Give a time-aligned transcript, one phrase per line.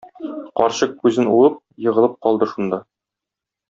[0.61, 2.85] Карчык күзен уып, егылып калды шунда.